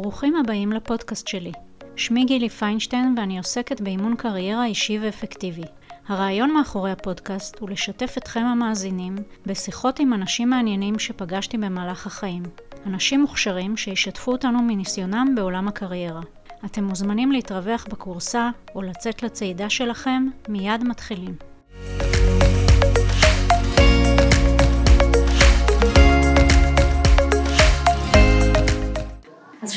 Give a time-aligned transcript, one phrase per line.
[0.00, 1.52] ברוכים הבאים לפודקאסט שלי.
[1.96, 5.62] שמי גילי פיינשטיין ואני עוסקת באימון קריירה אישי ואפקטיבי.
[6.08, 9.16] הרעיון מאחורי הפודקאסט הוא לשתף אתכם המאזינים
[9.46, 12.42] בשיחות עם אנשים מעניינים שפגשתי במהלך החיים.
[12.86, 16.20] אנשים מוכשרים שישתפו אותנו מניסיונם בעולם הקריירה.
[16.64, 21.47] אתם מוזמנים להתרווח בקורסה או לצאת לצעידה שלכם, מיד מתחילים.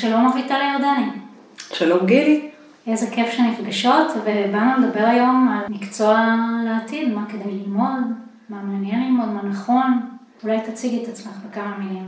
[0.01, 1.09] שלום אביטל ירדני.
[1.73, 2.49] שלום גילי.
[2.87, 6.35] איזה כיף שנפגשות, ובאנו לדבר היום על מקצוע
[6.65, 8.03] לעתיד, מה כדאי ללמוד,
[8.49, 10.01] מה מעניין ללמוד, מה נכון.
[10.43, 12.07] אולי תציגי את עצמך בכמה מילים.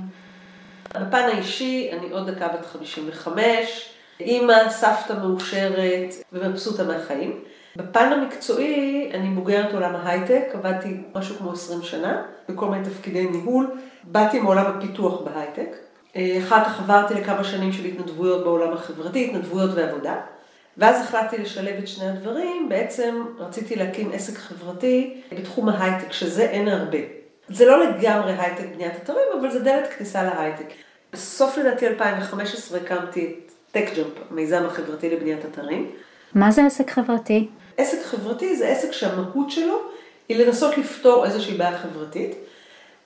[0.93, 7.39] בפן האישי, אני עוד דקה בת 55, אימא, סבתא מאושרת ומבסוטה מהחיים.
[7.75, 13.71] בפן המקצועי, אני בוגרת עולם ההייטק, עבדתי משהו כמו 20 שנה, בכל מיני תפקידי ניהול.
[14.03, 15.92] באתי מעולם הפיתוח בהייטק.
[16.17, 20.15] אחר כך עברתי לכמה שנים של התנדבויות בעולם החברתי, התנדבויות ועבודה.
[20.77, 26.67] ואז החלטתי לשלב את שני הדברים, בעצם רציתי להקים עסק חברתי בתחום ההייטק, שזה אין
[26.67, 26.97] הרבה.
[27.49, 30.65] זה לא לגמרי הייטק בניית אתרים, אבל זה דלת כניסה להייטק.
[31.13, 35.91] בסוף לדעתי 2015 הקמתי את TechJump, המיזם החברתי לבניית אתרים.
[36.35, 37.47] מה זה עסק חברתי?
[37.77, 39.79] עסק חברתי זה עסק שהמהות שלו
[40.29, 42.35] היא לנסות לפתור איזושהי בעיה חברתית,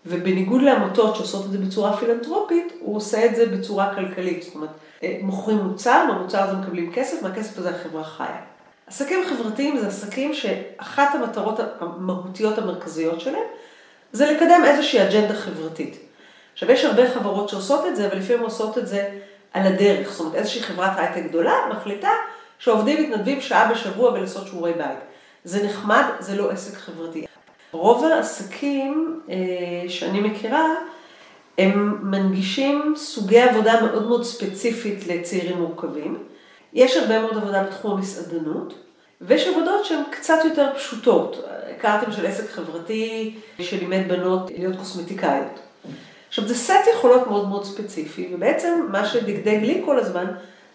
[0.09, 4.43] ובניגוד לעמותות שעושות את זה בצורה פילנטרופית, הוא עושה את זה בצורה כלכלית.
[4.43, 4.69] זאת אומרת,
[5.03, 8.41] אה, מוכרים מוצר, מהמוצר הזה מקבלים כסף, מהכסף הזה החברה חיה.
[8.87, 13.43] עסקים חברתיים זה עסקים שאחת המטרות המהותיות המרכזיות שלהם,
[14.11, 15.97] זה לקדם איזושהי אג'נדה חברתית.
[16.53, 19.09] עכשיו, יש הרבה חברות שעושות את זה, אבל לפעמים עושות את זה
[19.53, 20.11] על הדרך.
[20.11, 22.09] זאת אומרת, איזושהי חברת הייטק גדולה מחליטה
[22.59, 24.97] שעובדים מתנדבים שעה בשבוע ולעשות שיעורי בית.
[25.43, 27.25] זה נחמד, זה לא עסק חברתי.
[27.71, 30.67] רוב העסקים אה, שאני מכירה,
[31.57, 36.17] הם מנגישים סוגי עבודה מאוד מאוד ספציפית לצעירים מורכבים.
[36.73, 38.73] יש הרבה מאוד עבודה בתחום המסעדנות,
[39.21, 41.43] ויש עבודות שהן קצת יותר פשוטות.
[41.77, 45.59] הכרתי למשל עסק חברתי שלימד בנות להיות קוסמטיקאיות.
[46.27, 50.25] עכשיו זה סט יכולות מאוד מאוד ספציפי, ובעצם מה שדגדג לי כל הזמן,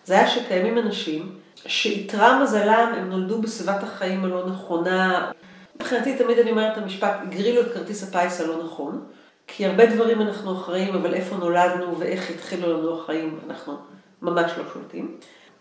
[0.04, 1.32] זה היה שקיימים אנשים
[1.66, 5.30] שאיתרע מזלם, הם נולדו בסביבת החיים הלא נכונה.
[5.76, 9.04] מבחינתי תמיד אני אומרת את המשפט, הגרילו את כרטיס הפיס הלא נכון.
[9.46, 13.76] כי הרבה דברים אנחנו אחראים, אבל איפה נולדנו ואיך התחילו לנו החיים, אנחנו
[14.22, 15.16] ממש לא שולטים.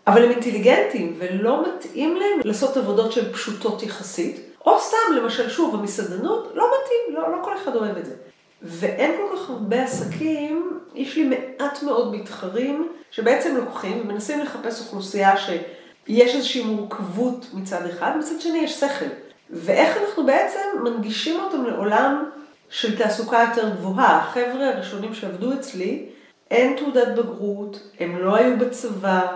[0.06, 5.74] אבל הם אינטליגנטים ולא מתאים להם לעשות עבודות שהן פשוטות יחסית, או סתם, למשל, שוב,
[5.74, 8.14] המסעדנות, לא מתאים, לא, לא כל אחד אוהב את זה.
[8.62, 15.34] ואין כל כך הרבה עסקים, יש לי מעט מאוד מתחרים שבעצם לוקחים ומנסים לחפש אוכלוסייה
[15.36, 19.06] שיש איזושהי מורכבות מצד אחד, מצד שני יש שכל.
[19.52, 22.30] ואיך אנחנו בעצם מנגישים אותם לעולם
[22.70, 24.16] של תעסוקה יותר גבוהה.
[24.16, 26.06] החבר'ה הראשונים שעבדו אצלי,
[26.50, 29.26] אין תעודת בגרות, הם לא היו בצבא,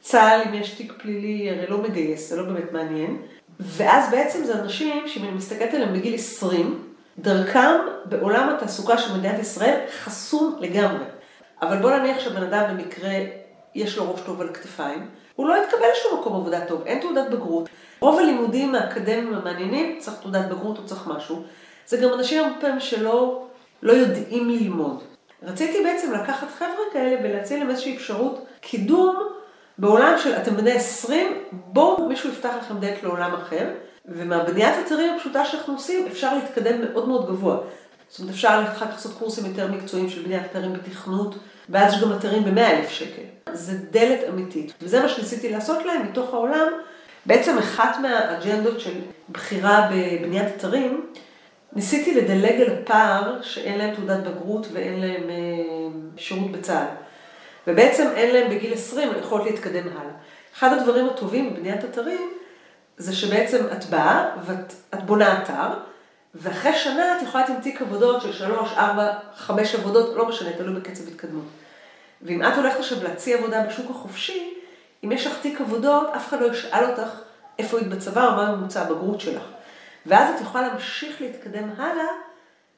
[0.00, 3.16] צה"ל אם יש תיק פלילי הרי לא מגייס, זה לא באמת מעניין.
[3.60, 6.84] ואז בעצם זה אנשים שאם אני מסתכלת עליהם בגיל 20,
[7.18, 11.04] דרכם בעולם התעסוקה של מדינת ישראל חסום לגמרי.
[11.62, 13.10] אבל בוא נניח שבן אדם במקרה
[13.74, 17.30] יש לו ראש טוב על הכתפיים, הוא לא יתקבל לשום מקום עבודה טוב, אין תעודת
[17.30, 17.68] בגרות.
[18.00, 21.42] רוב הלימודים האקדמיים המעניינים צריך תעודת בגרות או צריך משהו.
[21.86, 23.46] זה גם אנשים הרבה פעמים שלא
[23.82, 25.02] לא יודעים ללמוד.
[25.42, 29.16] רציתי בעצם לקחת חבר'ה כאלה ולהציע להם איזושהי אפשרות קידום
[29.78, 33.70] בעולם של אתם בני 20, בואו מישהו יפתח לכם דלת לעולם אחר,
[34.04, 37.56] ומהבניית אתרים הפשוטה שאנחנו עושים אפשר להתקדם מאוד מאוד גבוה.
[38.08, 41.34] זאת אומרת אפשר אחר כך לעשות קורסים יותר מקצועיים של בניית אתרים בתכנות,
[41.70, 43.22] ואז יש גם אתרים ב-100 אלף שקל.
[43.52, 46.66] זה דלת אמיתית, וזה מה שניסיתי לעשות להם מתוך העולם.
[47.26, 48.94] בעצם אחת מהאג'נדות של
[49.32, 51.06] בחירה בבניית אתרים,
[51.72, 55.36] ניסיתי לדלג על הפער שאין להם תעודת בגרות ואין להם אה,
[56.16, 56.86] שירות בצה"ל.
[57.66, 60.12] ובעצם אין להם בגיל 20 יכולת להתקדם הלאה.
[60.56, 62.30] אחד הדברים הטובים בבניית אתרים,
[62.96, 65.68] זה שבעצם את באה ואת בונה אתר,
[66.34, 71.08] ואחרי שנה את יכולה תיק עבודות של שלוש, ארבע, חמש עבודות, לא משנה, תלוי בקצב
[71.08, 71.44] התקדמות.
[72.22, 74.54] ואם את הולכת עכשיו להציע עבודה בשוק החופשי,
[75.04, 77.10] אם יש לך תיק עבודות, אף אחד לא ישאל אותך
[77.58, 79.42] איפה היית בצבא או מה ממוצע הבגרות שלך.
[80.06, 82.06] ואז את יכולה להמשיך להתקדם הלאה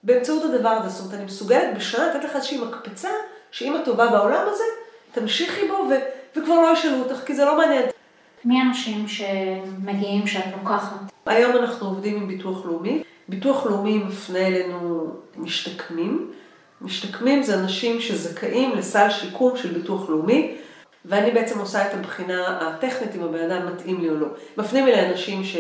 [0.02, 0.88] באמצעות הדבר הזה.
[0.88, 3.08] זאת אומרת, אני מסוגלת בשנה לתת לך איזושהי מקפצה,
[3.50, 4.64] שאם את טובה בעולם הזה,
[5.12, 7.82] תמשיכי בו ו- וכבר לא ישאלו אותך, כי זה לא מעניין.
[8.44, 10.96] מי האנשים שמגיעים שאת לוקחת?
[11.26, 13.02] היום אנחנו עובדים עם ביטוח לאומי.
[13.28, 16.32] ביטוח לאומי מפנה אלינו משתקמים.
[16.82, 20.54] משתקמים זה אנשים שזכאים לסל שיקום של ביטוח לאומי,
[21.04, 24.26] ואני בעצם עושה את הבחינה הטכנית אם הבן אדם מתאים לי או לא.
[24.56, 25.56] מפנים אליי אנשים ש...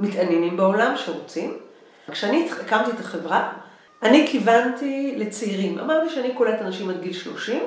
[0.00, 1.56] מתעניינים בעולם, שרוצים.
[2.10, 3.52] כשאני הקמתי את החברה,
[4.02, 5.78] אני כיוונתי לצעירים.
[5.78, 7.62] אמרתי שאני קולט אנשים עד גיל 30,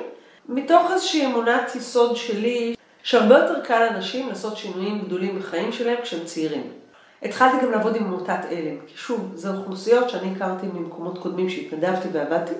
[0.48, 6.24] מתוך איזושהי אמונת יסוד שלי, שהרבה יותר קל לאנשים לעשות שינויים גדולים בחיים שלהם כשהם
[6.24, 6.62] צעירים.
[7.22, 12.08] התחלתי גם לעבוד עם עמותת עלם, כי שוב, זה אוכלוסיות שאני הכרתי ממקומות קודמים שהתנדבתי
[12.12, 12.52] ועבדתי.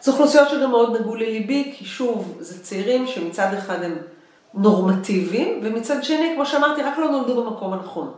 [0.00, 3.96] זה אוכלוסיות שגם מאוד נגעו לליבי, כי שוב, זה צעירים שמצד אחד הם
[4.54, 8.12] נורמטיביים, ומצד שני, כמו שאמרתי, רק לא נולדו במקום הנכון.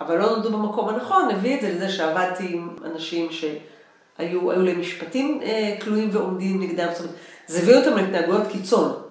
[0.00, 5.40] אבל לא נולדו במקום הנכון, הביא את זה לזה שעבדתי עם אנשים שהיו להם משפטים
[5.42, 7.14] אה, תלויים ועומדים נגדם, זאת אומרת,
[7.46, 9.02] זה הביא אותם להתנהגויות קיצון.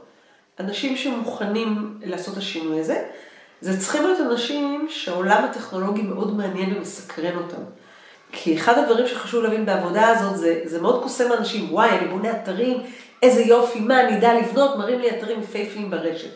[0.59, 3.03] אנשים שמוכנים לעשות את השינוי הזה,
[3.61, 7.61] זה צריכים להיות אנשים שהעולם הטכנולוגי מאוד מעניין ומסקרן אותם.
[8.31, 12.31] כי אחד הדברים שחשוב להבין בעבודה הזאת, זה, זה מאוד קוסם אנשים, וואי, אני בונה
[12.31, 12.77] אתרים,
[13.23, 16.29] איזה יופי, מה אני אדע לבנות, מראים לי אתרים יפהפיים ברשת.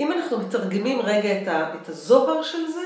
[0.00, 2.80] אם אנחנו מתרגמים רגע את, ה, את הזוהר של זה,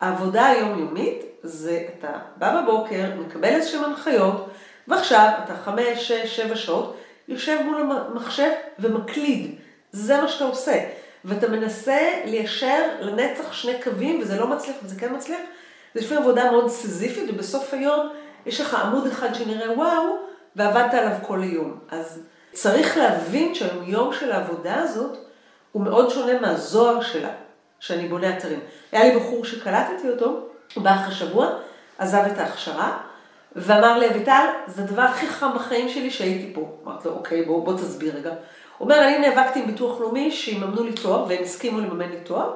[0.00, 4.48] העבודה היומיומית זה אתה בא בבוקר, מקבל איזשהם הנחיות,
[4.88, 6.96] ועכשיו אתה חמש, שש, שבע שעות,
[7.28, 9.54] יושב מול המחשב ומקליד.
[9.92, 10.80] זה מה שאתה עושה.
[11.24, 15.40] ואתה מנסה ליישר לנצח שני קווים, וזה לא מצליח וזה כן מצליח.
[15.94, 18.08] זה לפעמים עבודה מאוד סיזיפית, ובסוף היום
[18.46, 20.16] יש לך עמוד אחד שנראה וואו,
[20.56, 21.78] ועבדת עליו כל היום.
[21.90, 22.20] אז
[22.52, 25.18] צריך להבין שהיום של העבודה הזאת
[25.72, 27.30] הוא מאוד שונה מהזוהר שלה,
[27.80, 28.60] שאני בונה אתרים.
[28.92, 30.40] היה לי בחור שקלטתי אותו,
[30.74, 31.48] הוא בא אחרי שבוע,
[31.98, 32.98] עזב את ההכשרה,
[33.56, 36.68] ואמר לי, אביטל, זה הדבר הכי חם בחיים שלי שהייתי פה.
[36.84, 38.30] אמרתי לו, אוקיי, בוא, בוא תסביר רגע.
[38.30, 38.36] הוא
[38.80, 42.54] אומר, אני נאבקתי עם ביטוח לאומי שיממנו לי תואר, והם הסכימו לממן לי תואר,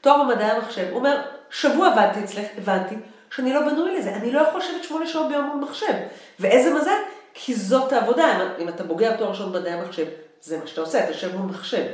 [0.00, 0.86] תואר במדעי המחשב.
[0.90, 1.20] הוא אומר,
[1.50, 2.94] שבוע עבדתי אצלך, הבנתי
[3.30, 5.92] שאני לא בנוי לזה, אני לא יכול לשבת שמונה שעות ביום במחשב.
[6.40, 6.98] ואיזה מזל,
[7.34, 10.06] כי זאת העבודה, אם אתה בוגר תואר ראשון במדעי המחשב,
[10.42, 11.84] זה מה שאתה עושה, אתה יושב מול מחשב.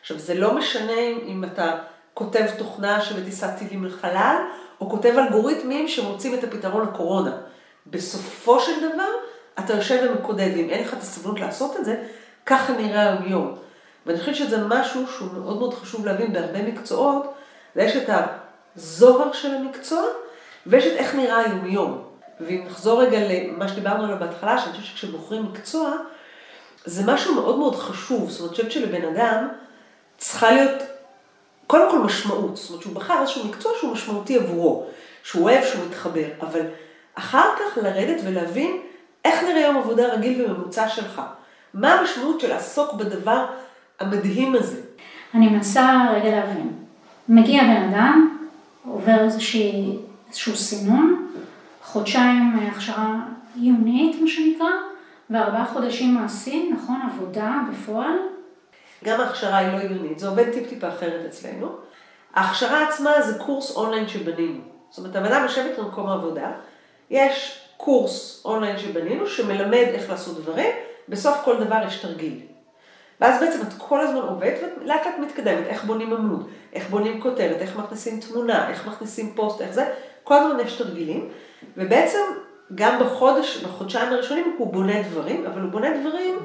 [0.00, 1.78] עכשיו, זה לא משנה אם אתה
[2.14, 4.36] כותב תוכנה שבטיסת טילים לחלל,
[4.80, 7.36] או כותב אלגוריתמים שמוצאים את הפתרון לקורונה.
[7.86, 9.08] בסופו של דבר,
[9.58, 12.02] אתה יושב ומקודד, ואם אין לך את הסבלנות לעשות את זה,
[12.46, 13.54] ככה נראה היום-יום.
[14.06, 17.34] ואני חושבת שזה משהו שהוא מאוד מאוד חשוב להבין בהרבה מקצועות,
[17.76, 18.10] ויש את
[18.78, 20.02] הזוהר של המקצוע,
[20.66, 22.02] ויש את איך נראה היום-יום.
[22.40, 25.92] ואם נחזור רגע למה שדיברנו עליו בהתחלה, שאני חושבת שכשבוחרים מקצוע,
[26.84, 28.30] זה משהו מאוד מאוד חשוב.
[28.30, 29.48] זאת אומרת, אני חושבת שלבן אדם
[30.18, 30.82] צריכה להיות
[31.66, 32.56] קודם כל משמעות.
[32.56, 34.86] זאת אומרת, שהוא בחר איזשהו מקצוע שהוא משמעותי עבורו,
[35.22, 36.26] שהוא אוהב, שהוא מתחבר.
[36.40, 36.60] אבל
[37.14, 38.80] אחר כך לרדת ולהבין
[39.24, 41.22] איך נראה יום עבודה רגיל וממוצע שלך.
[41.74, 43.46] מה המשמעות של לעסוק בדבר
[44.00, 44.80] המדהים הזה?
[45.34, 46.72] אני מנסה רגע להבין.
[47.28, 48.37] מגיע בן אדם,
[48.90, 49.98] עובר איזושהי,
[50.28, 51.28] איזשהו סינון,
[51.82, 53.20] חודשיים הכשרה
[53.60, 54.68] עיונית, מה שנקרא,
[55.30, 57.00] וארבעה חודשים מעשי, נכון?
[57.12, 58.16] עבודה בפועל.
[59.04, 61.68] גם ההכשרה היא לא עיונית, זה עובד טיפ-טיפה אחרת אצלנו.
[62.34, 64.60] ההכשרה עצמה זה קורס אונליין שבנינו.
[64.90, 66.50] זאת אומרת, הבן אדם יושבת במקום העבודה,
[67.10, 70.70] יש קורס אונליין שבנינו שמלמד איך לעשות דברים,
[71.08, 72.40] בסוף כל דבר יש תרגיל.
[73.20, 77.56] ואז בעצם את כל הזמן עובדת ולאט לאט מתקדמת, איך בונים עמוד, איך בונים כותרת,
[77.60, 79.92] איך מכניסים תמונה, איך מכניסים פוסט, איך זה,
[80.24, 81.28] כל הזמן יש תרגילים,
[81.76, 82.18] ובעצם
[82.74, 86.38] גם בחודש, בחודשיים הראשונים הוא בונה דברים, אבל הוא בונה דברים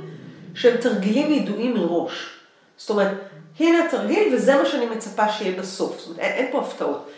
[0.55, 2.39] שהם תרגילים ידועים מראש.
[2.77, 3.11] זאת אומרת,
[3.59, 7.09] הנה התרגיל וזה מה שאני מצפה שיהיה בסוף, זאת אומרת, אין, אין פה הפתעות.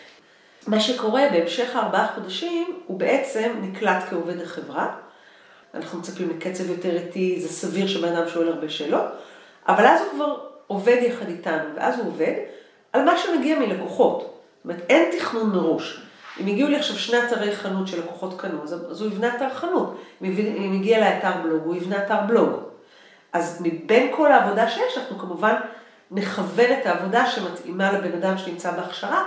[0.67, 4.95] מה שקורה בהמשך הארבעה חודשים, הוא בעצם נקלט כעובד החברה.
[5.73, 9.05] אנחנו מצפים לקצב יותר איטי, זה סביר שבן אדם שואל הרבה שאלות,
[9.67, 12.33] אבל אז הוא כבר עובד יחד איתנו, ואז הוא עובד
[12.93, 14.19] על מה שמגיע מלקוחות.
[14.19, 16.01] זאת אומרת, אין תכנון מראש.
[16.39, 20.01] אם הגיעו לי עכשיו שני אתרי חנות שלקוחות קנו, אז, הוא יבנה אתר חנות.
[20.23, 22.49] אם הגיע לאתר בלוג, הוא יבנה אתר בלוג.
[23.33, 25.55] אז מבין כל העבודה שיש, אנחנו כמובן
[26.11, 29.23] נכוון את העבודה שמתאימה לבן אדם שנמצא בהכשרה,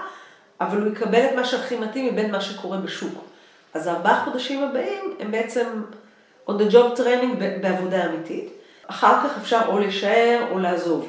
[0.60, 3.24] אבל הוא יקבל את מה שהכי מתאים מבין מה שקורה בשוק.
[3.74, 5.82] אז הארבעה חודשים הבאים הם בעצם
[6.48, 8.57] on the job training בעבודה אמיתית.
[8.90, 11.08] אחר כך אפשר או להישאר או לעזוב.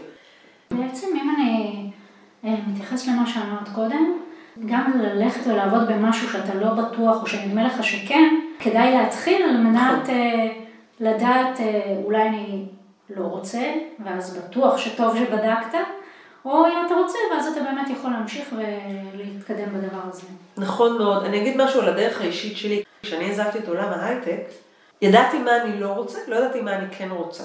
[0.71, 1.75] בעצם אם אני
[2.45, 4.17] אה, מתייחס למה שאמרת קודם,
[4.65, 10.03] גם ללכת ולעבוד במשהו שאתה לא בטוח או שנדמה לך שכן, כדאי להתחיל על מנת
[10.03, 10.15] נכון.
[10.15, 10.47] אה,
[10.99, 12.65] לדעת אה, אולי אני
[13.09, 13.73] לא רוצה,
[14.05, 15.77] ואז בטוח שטוב שבדקת,
[16.45, 20.27] או אם אתה רוצה, ואז אתה באמת יכול להמשיך ולהתקדם בדבר הזה.
[20.57, 21.23] נכון מאוד.
[21.23, 22.83] אני אגיד משהו על הדרך האישית שלי.
[23.03, 24.41] כשאני עזבתי את עולם ההייטק,
[25.01, 27.43] ידעתי מה אני לא רוצה, לא ידעתי מה אני כן רוצה.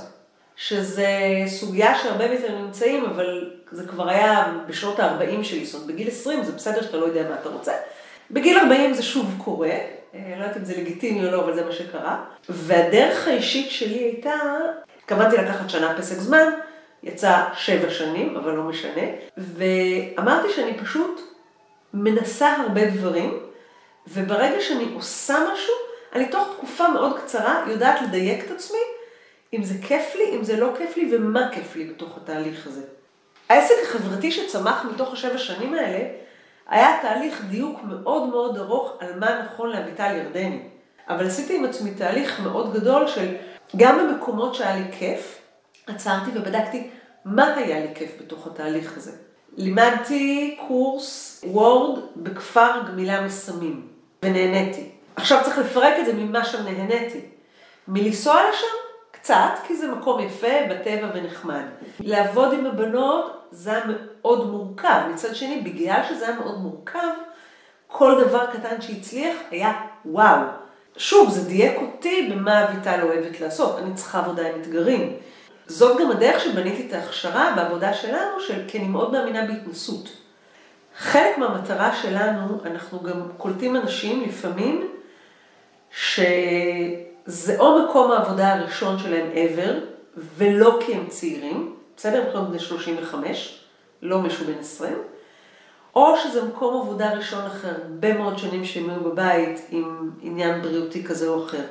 [0.57, 1.09] שזה
[1.47, 6.45] סוגיה שהרבה מאיתנו נמצאים, אבל זה כבר היה בשנות ה-40 שלי, זאת אומרת, בגיל 20
[6.45, 7.73] זה בסדר שאתה לא יודע מה אתה רוצה.
[8.31, 9.69] בגיל 40 זה שוב קורה,
[10.15, 12.25] אה, לא יודעת אם זה לגיטימי או לא, אבל זה מה שקרה.
[12.49, 14.35] והדרך האישית שלי הייתה,
[14.99, 16.51] התכוונתי לקחת שנה פסק זמן,
[17.03, 19.03] יצא שבע שנים, אבל לא משנה,
[19.37, 21.21] ואמרתי שאני פשוט
[21.95, 23.39] מנסה הרבה דברים,
[24.09, 25.75] וברגע שאני עושה משהו,
[26.15, 28.79] אני תוך תקופה מאוד קצרה יודעת לדייק את עצמי
[29.57, 32.83] אם זה כיף לי, אם זה לא כיף לי, ומה כיף לי בתוך התהליך הזה.
[33.49, 36.09] העסק החברתי שצמח מתוך השבע שנים האלה,
[36.69, 40.63] היה תהליך דיוק מאוד מאוד ארוך על מה נכון לאביטל ירדני.
[41.09, 43.35] אבל עשיתי עם עצמי תהליך מאוד גדול של
[43.77, 45.39] גם במקומות שהיה לי כיף,
[45.87, 46.91] עצרתי ובדקתי
[47.25, 49.13] מה היה לי כיף בתוך התהליך הזה.
[49.57, 53.89] לימדתי קורס וורד בכפר גמילה מסמים,
[54.23, 54.91] ונהניתי.
[55.17, 57.21] עכשיו צריך לפרק את זה ממה שם נהניתי.
[57.89, 58.84] מלנסוע לשם,
[59.25, 61.63] קצת, כי זה מקום יפה, בטבע ונחמד.
[62.01, 65.01] לעבוד עם הבנות זה היה מאוד מורכב.
[65.13, 67.09] מצד שני, בגלל שזה היה מאוד מורכב,
[67.87, 69.73] כל דבר קטן שהצליח היה
[70.05, 70.41] וואו.
[70.97, 73.79] שוב, זה דייק אותי במה אביטל אוהבת לעשות.
[73.79, 75.17] אני צריכה עבודה עם אתגרים.
[75.67, 80.09] זאת גם הדרך שבניתי את ההכשרה בעבודה שלנו, של, כי אני מאוד מאמינה בהתנסות.
[80.99, 84.89] חלק מהמטרה שלנו, אנחנו גם קולטים אנשים לפעמים,
[87.27, 89.71] שזה או מקום העבודה הראשון שלהם ever,
[90.37, 92.23] ולא כי הם צעירים, בסדר?
[92.23, 93.65] הם יכולים בני 35,
[94.03, 94.93] לא מישהו בן 20,
[95.95, 101.05] או שזה מקום עבודה ראשון אחר, הרבה מאוד שנים שהם היו בבית עם עניין בריאותי
[101.05, 101.63] כזה או אחר.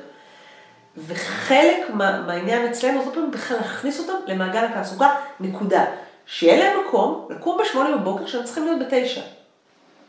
[0.96, 5.84] וחלק מה, מהעניין אצלנו, זאת אומרת, בכלל להכניס אותם למעגל התעסוקה, נקודה.
[6.26, 9.20] שיהיה להם מקום, לקום בשמונה בבוקר, שהם צריכים להיות בתשע.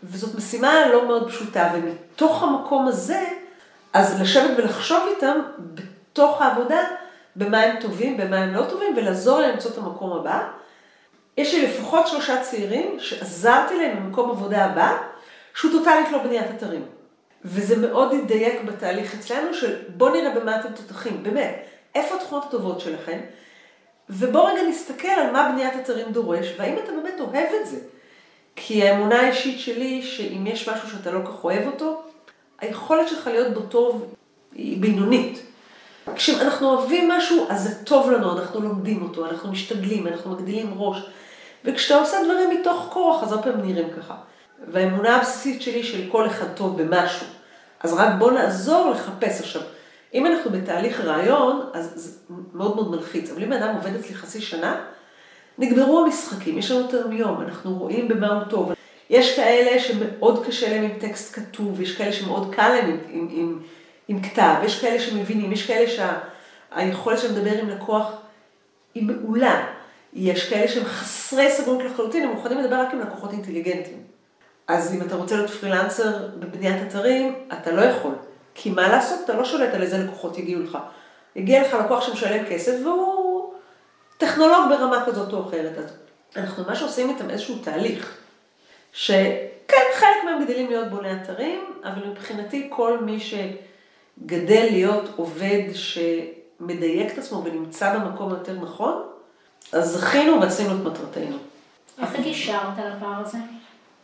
[0.04, 3.24] וזאת משימה לא מאוד פשוטה, ומתוך המקום הזה,
[3.96, 5.40] אז לשבת ולחשוב איתם
[5.74, 6.84] בתוך העבודה,
[7.36, 10.48] במה הם טובים, במה הם לא טובים, ולעזור להם למצוא את המקום הבא.
[11.38, 14.98] יש לי לפחות שלושה צעירים שעזרתי להם במקום עבודה הבא,
[15.54, 16.86] שהוא טוטאלית לא בניית אתרים.
[17.46, 22.80] וזה מאוד ידייק בתהליך אצלנו של בוא נראה במה אתם תותחים, באמת, איפה התכונות הטובות
[22.80, 23.20] שלכם,
[24.10, 27.78] ובוא רגע נסתכל על מה בניית אתרים דורש, והאם אתה באמת אוהב את זה.
[28.56, 32.04] כי האמונה האישית שלי, שאם יש משהו שאתה לא כך אוהב אותו,
[32.62, 34.14] היכולת שלך להיות בו טוב
[34.56, 35.46] היא בינונית.
[36.16, 40.98] כשאנחנו אוהבים משהו, אז זה טוב לנו, אנחנו לומדים אותו, אנחנו משתדלים, אנחנו מגדילים ראש.
[41.66, 44.16] וכשאתה עושה דברים מתוך כוח, אז הרבה פעמים נראים ככה.
[44.72, 47.28] והאמונה הבסיסית שלי של כל אחד טוב במשהו.
[47.80, 49.62] אז רק בוא נעזור לחפש עכשיו.
[50.14, 53.32] אם אנחנו בתהליך רעיון, אז זה מאוד מאוד מלחיץ.
[53.32, 54.82] אבל אם אדם עובד אצלי חצי שנה,
[55.58, 58.72] נגמרו המשחקים, יש לנו את היום, אנחנו רואים במה הוא טוב.
[59.10, 63.28] יש כאלה שמאוד קשה להם עם טקסט כתוב, יש כאלה שמאוד קל להם עם, עם,
[63.32, 63.60] עם,
[64.08, 68.12] עם כתב, יש כאלה שמבינים, יש כאלה שהיכולת שה, שלהם לדבר עם לקוח
[68.96, 69.66] היא מעולה.
[70.14, 74.04] יש כאלה שהם חסרי סבלנות לחלוטין, הם מוכנים לדבר רק עם לקוחות אינטליגנטים.
[74.68, 78.14] אז אם אתה רוצה להיות פרילנסר בבניית אתרים, אתה לא יכול.
[78.56, 80.78] כי מה לעשות, אתה לא שולט על איזה לקוחות יגיעו לך.
[81.36, 83.54] יגיע לך לקוח שמשלם כסף והוא
[84.18, 85.78] טכנולוג ברמה כזאת או אחרת.
[85.78, 85.92] אז
[86.38, 88.18] אנחנו ממש עושים איתם איזשהו תהליך.
[88.96, 97.14] שכן, חלק מהם גדלים להיות בוני אתרים, אבל מבחינתי כל מי שגדל להיות עובד שמדייק
[97.14, 99.02] את עצמו ונמצא במקום יותר נכון,
[99.72, 101.38] אז זכינו ועשינו את מטרתנו.
[102.02, 103.38] איך גישרת על הפער הזה?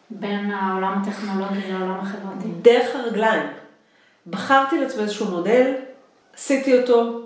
[0.10, 2.48] בין העולם הטכנולוגי לעולם החברתי?
[2.62, 3.48] דרך הרגליים.
[4.28, 5.74] בחרתי לעצמי איזשהו מודל,
[6.36, 7.22] עשיתי אותו.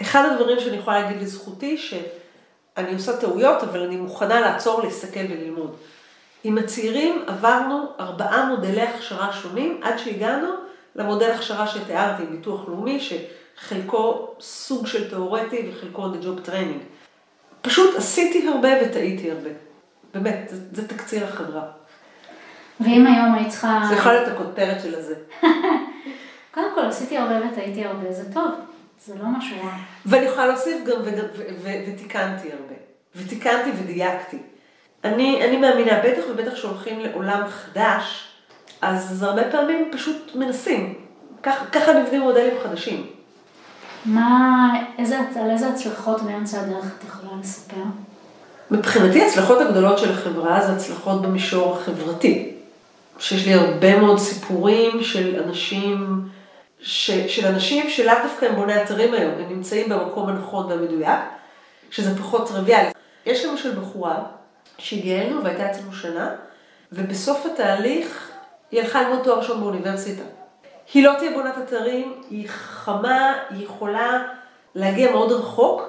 [0.00, 5.76] אחד הדברים שאני יכולה להגיד לזכותי, שאני עושה טעויות, אבל אני מוכנה לעצור, להסתכל וללמוד.
[6.44, 10.48] עם הצעירים עברנו ארבעה מודלי הכשרה שונים, עד שהגענו
[10.96, 16.84] למודל הכשרה שתיארתי, ביטוח לאומי, שחלקו סוג של תיאורטי וחלקו on the job training.
[17.62, 19.50] פשוט עשיתי הרבה וטעיתי הרבה.
[20.14, 21.62] באמת, זה, זה תקציר החברה.
[22.80, 23.80] ואם היום היית צריכה...
[23.88, 25.14] זה יכול להיות הכותרת של הזה.
[26.54, 28.50] קודם כל, עשיתי הרבה וטעיתי הרבה, זה טוב,
[29.04, 29.72] זה לא משהו רע.
[30.06, 31.02] ואני יכולה להוסיף גם,
[31.62, 32.74] ותיקנתי הרבה.
[33.16, 34.38] ותיקנתי ודייקתי.
[35.04, 38.28] אני, אני מאמינה, בטח ובטח שהולכים לעולם חדש,
[38.80, 40.94] אז הרבה פעמים פשוט מנסים.
[41.42, 43.06] ככה, ככה נבנים מודלים חדשים.
[44.04, 47.82] מה, איזה, על איזה הצלחות באמצע הדרך את יכולה לספר?
[48.70, 52.54] מבחינתי ההצלחות הגדולות של החברה זה הצלחות במישור החברתי.
[53.18, 56.28] שיש לי הרבה מאוד סיפורים של אנשים,
[56.80, 61.20] ש, של אנשים שלאו דווקא הם בוני אתרים היום, הם נמצאים במקום הנכון והמדויק,
[61.90, 62.90] שזה פחות טריוויאלי.
[63.26, 64.22] יש למשל בחורה
[64.78, 66.34] שהגיעה אלינו והייתה אצלנו שנה,
[66.92, 68.30] ובסוף התהליך
[68.70, 70.22] היא הלכה ללמוד תואר ראשון באוניברסיטה.
[70.94, 74.22] היא לא תהיה בונת אתרים, היא חכמה, היא יכולה
[74.74, 75.82] להגיע מאוד רחוק.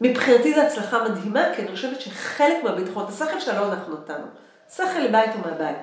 [0.00, 4.26] מבחינתי זו הצלחה מדהימה, כי אני חושבת שחלק מהביטחון, את השכל שלה לא אנחנו נתנו.
[4.76, 5.78] שכל לבית ומהבית.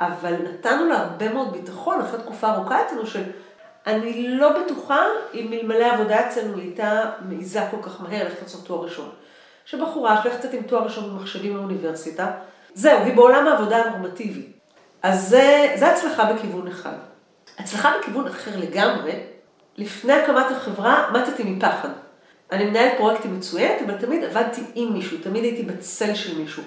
[0.00, 3.22] אבל נתנו לה הרבה מאוד ביטחון אחרי תקופה ארוכה אצלנו של
[3.86, 8.66] אני לא בטוחה אם אלמלא עבודה אצלנו היא הייתה מעיזה כל כך מהר ללכת לעשות
[8.66, 9.10] תואר ראשון.
[9.66, 12.30] שבחורה שהולכת לצאת עם תואר ראשון במחשבים באוניברסיטה,
[12.74, 14.46] זהו, היא בעולם העבודה הנורמטיבי.
[15.02, 16.94] אז זה, זה הצלחה בכיוון אחד.
[17.58, 19.12] הצלחה בכיוון אחר לגמרי,
[19.76, 21.88] לפני הקמת החברה מתתי מפחד.
[22.52, 26.62] אני מנהלת פרויקטים מצוינת, אבל תמיד עבדתי עם מישהו, תמיד הייתי בצל של מישהו.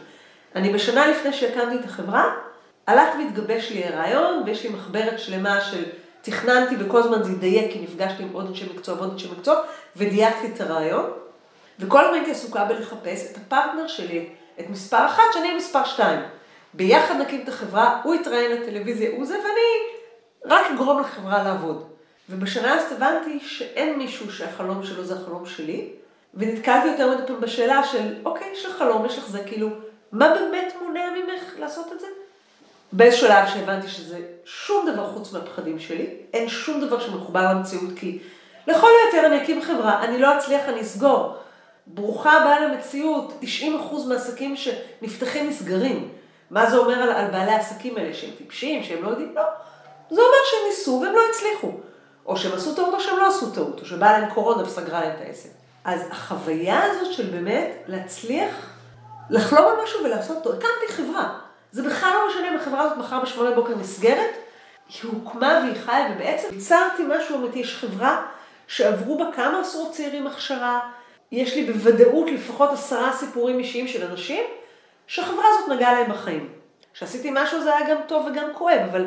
[0.56, 2.34] אני בשנה לפני שהקמתי את החברה,
[2.88, 5.84] הלך והתגבש לי רעיון, ויש לי מחברת שלמה של
[6.22, 9.56] תכננתי וכל הזמן זה ידייק, כי נפגשתי עם עוד אנשי מקצוע ועוד אנשי מקצוע,
[9.96, 11.19] ודייקתי את הרעיון.
[11.80, 16.20] וכל הזמן הייתי עסוקה בלחפש את הפרטנר שלי, את מספר אחת, שאני מספר שתיים.
[16.74, 19.96] ביחד נקים את החברה, הוא יתראיין לטלוויזיה, הוא זה, ואני
[20.46, 21.86] רק אגרום לחברה לעבוד.
[22.30, 25.90] ובשנה הזאת הבנתי שאין מישהו שהחלום שלו זה החלום שלי,
[26.34, 29.70] ונתקלתי יותר מדי פעם בשאלה של, אוקיי, יש לך חלום, יש לך זה, כאילו,
[30.12, 32.08] מה באמת מונע ממך לעשות את זה?
[32.92, 38.20] באיזשהו שלב שהבנתי שזה שום דבר חוץ מהפחדים שלי, אין שום דבר שמחובר למציאות, כי
[38.68, 41.36] לכל היותר אני אקים חברה, אני לא אצליח, אני אסגור.
[41.94, 43.66] ברוכה הבאה למציאות, 90%
[44.08, 46.10] מהעסקים שנפתחים נסגרים.
[46.52, 49.36] מה זה אומר על, על בעלי העסקים האלה, שהם טיפשים, שהם לא יודעים?
[49.36, 49.44] לא.
[50.10, 51.72] זה אומר שהם ניסו והם לא הצליחו.
[52.26, 55.12] או שהם עשו טעות או שהם לא עשו טעות, או שבאה להם קורונה וסגרה להם
[55.16, 55.50] את העסק.
[55.84, 58.56] אז החוויה הזאת של באמת להצליח
[59.30, 61.40] לחלום על משהו ולעשות טוב, הקמתי חברה.
[61.72, 64.36] זה בכלל לא משנה אם החברה הזאת מחר בשמונה בוקר נסגרת,
[64.88, 68.26] היא הוקמה והיא חיה, ובעצם ייצרתי משהו אמיתי, יש חברה
[68.68, 70.80] שעברו בה כמה עשרות צעירים הכשרה,
[71.32, 74.44] יש לי בוודאות לפחות עשרה סיפורים אישיים של אנשים,
[75.08, 76.50] שהחברה הזאת נגעה להם בחיים.
[76.94, 79.06] כשעשיתי משהו זה היה גם טוב וגם כואב, אבל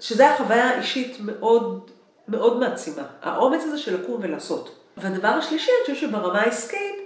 [0.00, 1.90] שזו הייתה חוויה אישית מאוד,
[2.28, 3.02] מאוד מעצימה.
[3.22, 4.78] האומץ הזה של לקום ולעשות.
[4.96, 6.96] והדבר השלישי, אני חושבת שברמה העסקית,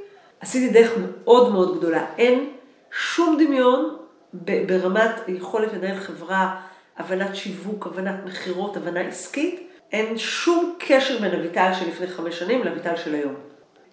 [0.40, 2.06] עשיתי דרך מאוד מאוד גדולה.
[2.18, 2.50] אין
[2.90, 3.96] שום דמיון
[4.32, 6.60] ברמת יכולת לנהל חברה,
[6.96, 9.70] הבנת שיווק, הבנת מכירות, הבנה עסקית.
[9.92, 13.34] אין שום קשר בין אביטל של לפני חמש שנים לאביטל של היום.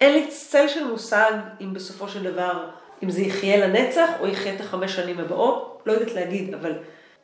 [0.02, 1.32] אין לי צל של מושג
[1.62, 2.70] אם בסופו של דבר,
[3.04, 6.72] אם זה יחיה לנצח או יחיה את החמש שנים הבאות, לא יודעת להגיד, אבל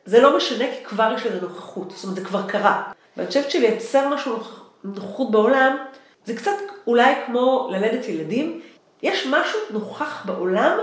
[0.04, 2.82] זה לא משנה כי כבר יש לזה נוכחות, זאת אומרת זה כבר קרה.
[3.16, 4.36] ואני חושבת שלייצר משהו
[4.84, 5.76] נוכחות בעולם,
[6.24, 6.52] זה קצת
[6.86, 8.60] אולי כמו ללדת ילדים,
[9.02, 10.78] יש משהו נוכח בעולם,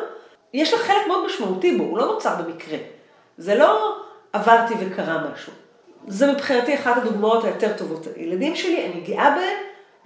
[0.53, 2.77] יש לך חלק מאוד משמעותי בו, הוא לא נוצר במקרה.
[3.37, 3.97] זה לא
[4.33, 5.53] עברתי וקרה משהו.
[6.07, 8.07] זה מבחינתי אחת הדוגמאות היותר טובות.
[8.15, 9.57] הילדים שלי, אני גאה בהם,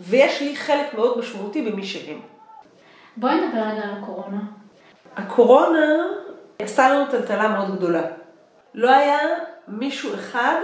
[0.01, 2.19] ויש לי חלק מאוד משמעותי במי שהם.
[3.17, 4.41] בואי נדבר רגע על הקורונה.
[5.15, 6.03] הקורונה
[6.59, 8.01] עשתה לנו טלטלה מאוד גדולה.
[8.73, 9.19] לא היה
[9.67, 10.59] מישהו אחד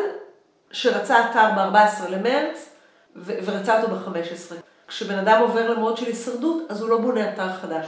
[0.71, 2.69] שרצה אתר ב-14 למרץ
[3.15, 4.55] ו- ורצה אותו ב-15.
[4.87, 7.85] כשבן אדם עובר למוד של הישרדות, אז הוא לא בונה אתר חדש.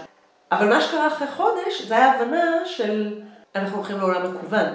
[0.51, 3.21] אבל מה שקרה אחרי חודש, זה היה הבנה של
[3.55, 4.65] אנחנו הולכים לעולם מקוון.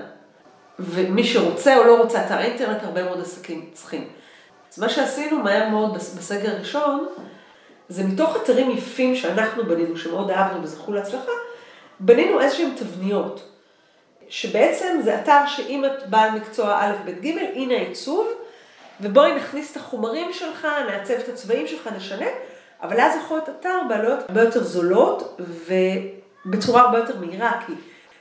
[0.79, 4.09] ומי שרוצה או לא רוצה אתר אינטרנט, הרבה מאוד עסקים צריכים.
[4.75, 7.09] אז מה שעשינו מהר מאוד בסגר הראשון,
[7.89, 11.33] זה מתוך אתרים יפים שאנחנו בנינו, שמאוד אהבנו וזכו להצלחה,
[12.01, 13.51] בנינו איזשהם תבניות.
[14.29, 18.29] שבעצם זה אתר שאם את בעל מקצוע א', ב', ג', הנה העיצוב,
[19.01, 22.27] ובואי נכניס את החומרים שלך, נעצב את הצבעים שלך, נשנה,
[22.83, 25.41] אבל אז יכול להיות אתר בעלויות הרבה יותר זולות
[26.47, 27.73] ובצורה הרבה יותר מהירה, כי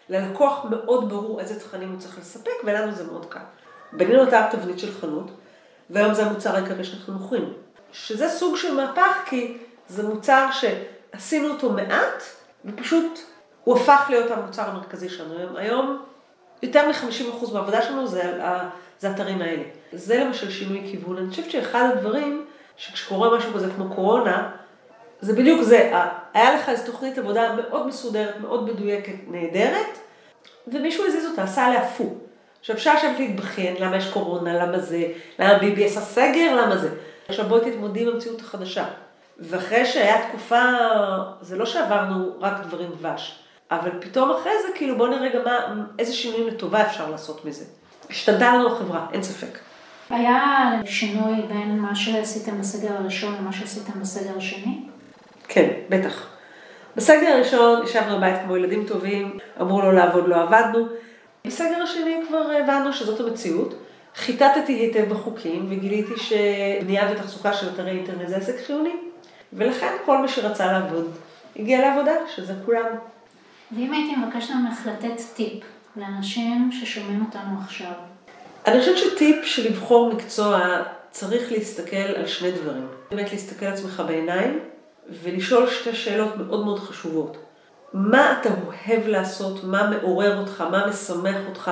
[0.10, 3.40] ללקוח מאוד ברור איזה תכנים הוא צריך לספק, ולנו זה מאוד קל.
[3.92, 5.32] בנינו אתר תבנית של חנות,
[5.90, 7.54] והיום זה המוצר העיקרי שאנחנו מוכרים.
[7.92, 12.24] שזה סוג של מהפך, כי זה מוצר שעשינו אותו מעט,
[12.66, 13.20] ופשוט
[13.64, 15.58] הוא הפך להיות המוצר המרכזי שלנו.
[15.58, 16.02] היום,
[16.62, 18.40] יותר מ-50% מהעבודה שלנו זה,
[19.00, 19.64] זה האתרים האלה.
[19.94, 21.18] זה למשל שינוי כיוון.
[21.18, 22.46] אני חושבת שאחד הדברים,
[22.78, 24.52] שכשקורה משהו כזה כמו קורונה,
[25.22, 25.92] זה בדיוק זה,
[26.34, 29.98] היה לך איזו תוכנית עבודה מאוד מסודרת, מאוד מדויקת, נהדרת,
[30.68, 32.16] ומישהו הזיז אותה, עשה עליה פו.
[32.64, 35.04] עכשיו אפשר לשבת להתבכיין, למה יש קורונה, למה זה,
[35.40, 36.90] למה ביבי עשה סגר, למה זה.
[37.28, 38.86] עכשיו בואי תתמודדי עם המציאות החדשה.
[39.40, 40.62] ואחרי שהיה תקופה,
[41.42, 43.40] זה לא שעברנו רק דברים דבש,
[43.72, 47.66] אבל פתאום אחרי זה, כאילו בואו נראה גם מה, איזה שינויים לטובה אפשר לעשות מזה.
[48.10, 49.60] השתנתה לנו החברה, אין ספק.
[50.10, 54.84] היה שינוי בין מה שעשיתם בסגר הראשון למה שעשיתם בסגר השני?
[55.48, 56.28] כן, בטח.
[56.96, 60.88] בסגר הראשון ישבנו בבית כמו ילדים טובים, אמרו לו לעבוד, לא עבדנו.
[61.48, 63.74] בסגר השני כבר הבנו שזאת המציאות.
[64.16, 68.94] חיטטתי היטב בחוקים וגיליתי שבנייה ותחזוקה של אתרי אינטרנט זה עסק חיוני.
[69.54, 71.12] ולכן כל מי שרצה לעבוד
[71.56, 72.86] הגיע לעבודה, שזה כולם.
[73.72, 75.64] ואם הייתי מבקשת ממך לתת טיפ
[75.96, 77.94] לאנשים ששומעים אותנו עכשיו?
[78.68, 82.88] אני חושבת שטיפ של לבחור מקצוע צריך להסתכל על שני דברים.
[83.12, 84.60] באמת להסתכל על עצמך בעיניים
[85.24, 87.38] ולשאול שתי שאלות מאוד מאוד חשובות.
[87.94, 91.72] מה אתה אוהב לעשות, מה מעורר אותך, מה משמח אותך,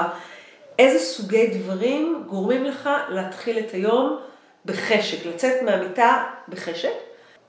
[0.80, 4.20] איזה סוגי דברים גורמים לך להתחיל את היום
[4.66, 6.94] בחשק, לצאת מהמיטה בחשק.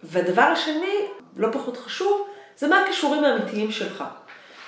[0.02, 0.96] והדבר השני,
[1.36, 4.04] לא פחות חשוב, זה מה הכישורים האמיתיים שלך.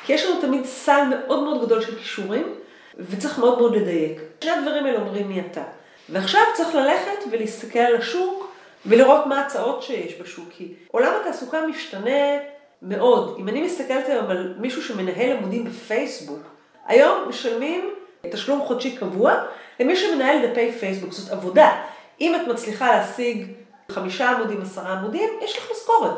[0.06, 2.54] כי יש לנו תמיד סל מאוד מאוד גדול של כישורים,
[2.98, 4.20] וצריך מאוד מאוד לדייק.
[4.40, 5.62] שני הדברים האלה אומרים מי אתה.
[6.08, 8.54] ועכשיו צריך ללכת ולהסתכל על השוק
[8.86, 12.36] ולראות מה ההצעות שיש בשוק, כי עולם התעסוקה משתנה
[12.85, 13.37] מאוד.
[13.38, 16.40] אם אני מסתכלת היום על מישהו שמנהל עמודים בפייסבוק,
[16.87, 17.90] היום משלמים
[18.31, 19.35] תשלום חודשי קבוע
[19.81, 21.83] למי שמנהל דפי פייסבוק, זאת עבודה.
[22.20, 23.47] אם את מצליחה להשיג
[23.90, 26.14] חמישה עמודים, עשרה עמודים, יש לך משכורת.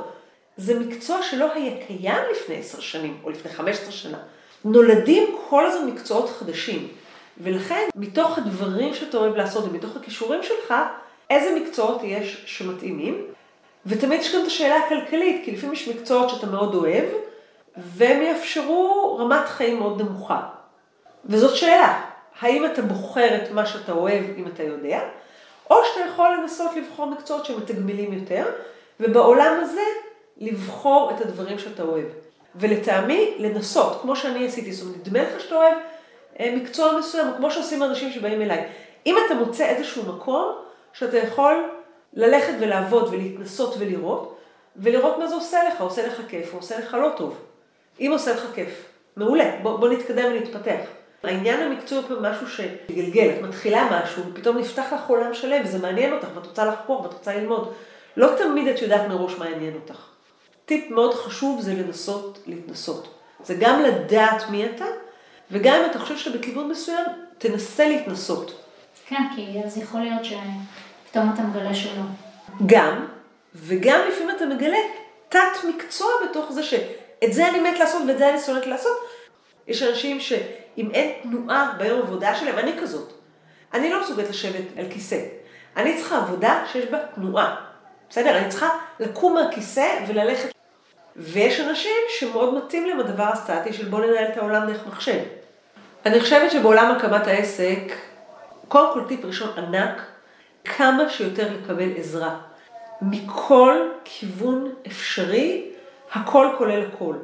[0.56, 4.18] זה מקצוע שלא היה קיים לפני עשר שנים, או לפני חמש עשרה שנה.
[4.64, 6.88] נולדים כל הזמן מקצועות חדשים.
[7.40, 10.74] ולכן, מתוך הדברים שאתה אוהב לעשות ומתוך הכישורים שלך,
[11.30, 13.26] איזה מקצועות יש שמתאימים.
[13.86, 17.04] ותמיד יש גם את השאלה הכלכלית, כי לפעמים יש מקצועות שאתה מאוד אוהב,
[17.76, 20.40] והם יאפשרו רמת חיים מאוד נמוכה.
[21.24, 22.02] וזאת שאלה,
[22.40, 25.00] האם אתה בוחר את מה שאתה אוהב אם אתה יודע,
[25.70, 28.44] או שאתה יכול לנסות לבחור מקצועות שמתגמלים יותר,
[29.00, 29.82] ובעולם הזה
[30.36, 32.06] לבחור את הדברים שאתה אוהב.
[32.54, 35.74] ולטעמי, לנסות, כמו שאני עשיתי, זאת אומרת, נדמה לך שאתה אוהב
[36.40, 38.68] אה, מקצוע מסוים, כמו שעושים אנשים שבאים אליי.
[39.06, 40.52] אם אתה מוצא איזשהו מקום
[40.92, 41.75] שאתה יכול
[42.16, 44.36] ללכת ולעבוד ולהתנסות ולראות,
[44.76, 47.38] ולראות מה זה עושה לך, עושה לך כיף או עושה לך לא טוב.
[48.00, 48.84] אם עושה לך כיף,
[49.16, 50.80] מעולה, בוא, בוא נתקדם ונתפתח.
[51.22, 56.12] העניין המקצועי הוא משהו שגלגל, את מתחילה משהו, ופתאום נפתח לך עולם שלם, וזה מעניין
[56.12, 57.72] אותך, ואת רוצה לחקור, ואת רוצה ללמוד.
[58.16, 60.06] לא תמיד את יודעת מראש מה יעניין אותך.
[60.64, 63.14] טיפ מאוד חשוב זה לנסות להתנסות.
[63.44, 64.84] זה גם לדעת מי אתה,
[65.50, 67.04] וגם אם אתה חושב שאתה בכיוון מסוים,
[67.38, 68.62] תנסה להתנסות.
[69.08, 70.24] כן, כי אז יכול להיות
[71.06, 72.02] שפתאום אתה מגלה שלא.
[72.66, 73.06] גם,
[73.54, 74.78] וגם לפעמים אתה מגלה
[75.28, 78.96] תת מקצוע בתוך זה שאת זה אני מת לעשות ואת זה אני שונאת לעשות.
[79.68, 83.12] יש אנשים שאם אין תנועה ביום עבודה שלהם, אני כזאת.
[83.74, 85.20] אני לא מסוגלת לשבת על כיסא.
[85.76, 87.56] אני צריכה עבודה שיש בה תנועה.
[88.10, 88.38] בסדר?
[88.38, 88.68] אני צריכה
[89.00, 90.48] לקום מהכיסא וללכת.
[91.16, 95.18] ויש אנשים שמאוד מתאים להם הדבר הסטטי של בוא ננהל את העולם דרך מחשב.
[96.06, 97.80] אני חושבת שבעולם הקמת העסק,
[98.68, 100.02] קודם כל טיפ ראשון ענק,
[100.66, 102.36] כמה שיותר לקבל עזרה.
[103.02, 105.64] מכל כיוון אפשרי,
[106.12, 107.14] הכל כולל הכל.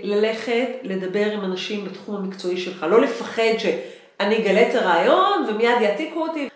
[0.00, 6.20] ללכת, לדבר עם אנשים בתחום המקצועי שלך, לא לפחד שאני אגלה את הרעיון ומיד יעתיקו
[6.20, 6.48] אותי.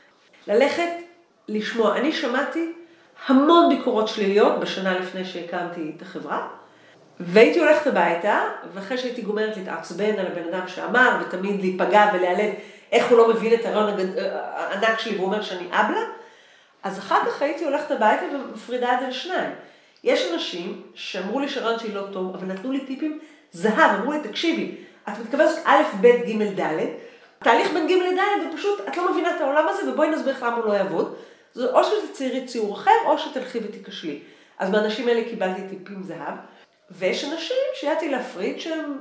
[0.47, 0.89] ללכת,
[1.49, 1.97] לשמוע.
[1.97, 2.73] אני שמעתי
[3.27, 6.49] המון ביקורות שליליות בשנה לפני שהקמתי את החברה,
[7.21, 8.41] והייתי הולכת הביתה,
[8.75, 12.55] ואחרי שהייתי גומרת להתעצבן על הבן אדם שאמר, ותמיד להיפגע ולהיעלב
[12.93, 13.99] איך הוא לא מבין את הרעיון
[14.33, 16.01] הענק שלי ואומר שאני אבלה,
[16.83, 19.51] אז אחר כך הייתי הולכת הביתה ומפרידה את זה לשניים.
[20.05, 23.19] יש אנשים שאמרו לי שהרעיון שלי לא טוב, אבל נתנו לי טיפים
[23.53, 24.77] זהב, אמרו לי, תקשיבי,
[25.09, 26.87] את מתכוונת א', ב', ג', ד',
[27.43, 30.57] תהליך בין ג' לד', ופשוט את לא מבינה את העולם הזה, ובואי נסביר לך למה
[30.57, 31.17] הוא לא יעבוד.
[31.55, 34.21] זה או שתציירי ציור אחר, או שתלכי ותיכשלי.
[34.59, 36.35] אז מהאנשים האלה קיבלתי טיפים זהב.
[36.91, 38.99] ויש אנשים שידעתי להפריד שהם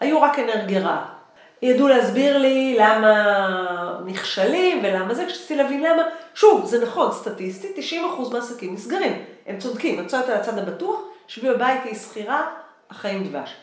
[0.00, 1.17] היו רק אנרגיה רעה.
[1.62, 6.02] ידעו להסביר לי למה נכשלים ולמה זה, כשרציתי להבין למה,
[6.34, 11.80] שוב, זה נכון, סטטיסטית, 90% מהעסקים נסגרים, הם צודקים, מצאו אותה לצד הבטוח, שבי בבית,
[11.84, 12.46] היא שכירה,
[12.90, 13.54] החיים דבש.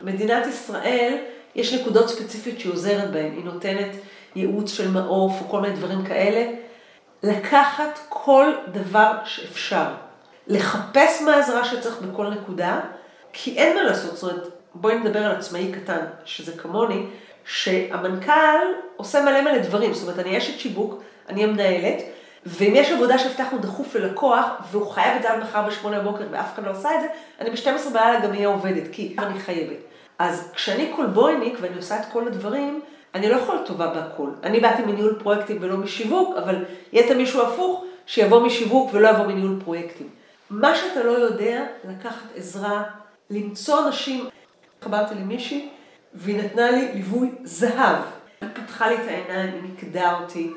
[0.00, 1.16] מדינת ישראל,
[1.54, 3.88] יש נקודות ספציפית שהיא עוזרת בהן, היא נותנת
[4.36, 6.52] ייעוץ של מעוף או כל מיני דברים כאלה,
[7.22, 9.86] לקחת כל דבר שאפשר,
[10.46, 12.80] לחפש מה העזרה שצריך בכל נקודה,
[13.32, 17.06] כי אין מה לעשות, זאת אומרת, בואי נדבר על עצמאי קטן, שזה כמוני,
[17.48, 18.58] שהמנכ"ל
[18.96, 22.02] עושה מלא מלא דברים, זאת אומרת, אני אשת שיווק, אני המנהלת,
[22.46, 26.54] ואם יש עבודה שהבטחנו דחוף ללקוח, והוא חייב את זה עד מחר בשמונה בבוקר ואף
[26.54, 27.06] אחד לא עושה את זה,
[27.40, 29.76] אני ב-12 בלילה גם אהיה עובדת, כי אני חייבת.
[30.18, 32.80] אז כשאני קולבויניק ואני עושה את כל הדברים,
[33.14, 34.30] אני לא יכולה טובה בהכל.
[34.42, 39.26] אני באתי מניהול פרויקטים ולא משיווק, אבל יהיה את המישהו הפוך, שיבוא משיווק ולא יבוא
[39.26, 40.08] מניהול פרויקטים.
[40.50, 42.82] מה שאתה לא יודע, לקחת עזרה,
[43.30, 44.28] למצוא אנשים.
[44.84, 45.68] חברתי למישהי,
[46.18, 47.96] והיא נתנה לי ליווי זהב.
[48.40, 50.50] היא פתחה לי את העיניים, היא נקדה אותי.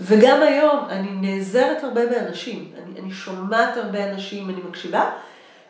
[0.00, 2.72] וגם היום אני נעזרת הרבה באנשים.
[2.76, 5.10] אני, אני שומעת הרבה אנשים, אני מקשיבה,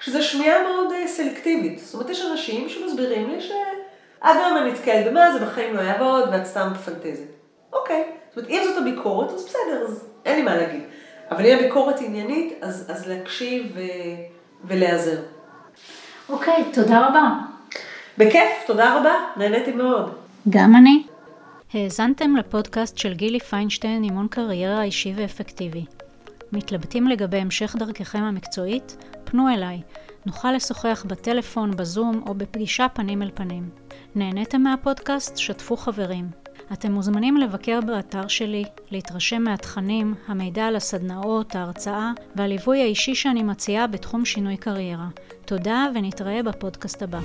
[0.01, 1.79] שזו שמיעה מאוד uh, סלקטיבית.
[1.79, 6.29] זאת אומרת, יש אנשים שמסבירים לי שעד היום אני נתקלת במה זה בחיים לא יעבוד
[6.33, 7.29] ואת סתם מפנטזת.
[7.73, 8.05] אוקיי.
[8.29, 10.83] זאת אומרת, אם זאת הביקורת, אז בסדר, אז אין לי מה להגיד.
[11.31, 13.81] אבל אם הביקורת עניינית, אז, אז להקשיב ו...
[14.65, 15.17] ולהיעזר.
[16.29, 17.52] אוקיי, תודה רבה.
[18.19, 20.13] בכיף, תודה רבה, נהניתי מאוד.
[20.51, 21.03] גם אני.
[21.75, 25.85] האזנתם לפודקאסט של גילי פיינשטיין, אימון קריירה אישי ואפקטיבי.
[26.53, 28.97] מתלבטים לגבי המשך דרככם המקצועית?
[29.25, 29.81] פנו אליי.
[30.27, 33.69] נוכל לשוחח בטלפון, בזום או בפגישה פנים אל פנים.
[34.15, 35.37] נהניתם מהפודקאסט?
[35.37, 36.29] שתפו חברים.
[36.73, 43.87] אתם מוזמנים לבקר באתר שלי, להתרשם מהתכנים, המידע על הסדנאות, ההרצאה והליווי האישי שאני מציעה
[43.87, 45.09] בתחום שינוי קריירה.
[45.45, 47.19] תודה ונתראה בפודקאסט הבא.